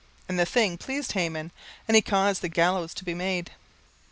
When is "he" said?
1.95-2.01